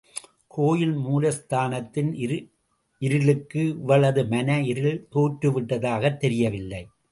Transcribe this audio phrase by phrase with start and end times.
[0.47, 2.13] கோயில் மூலஸ்தானத்தின்
[3.01, 6.87] இருளுக்கு இவளது மன இருள் தோற்றுவிட்டதாகத் தெரியவில்லை.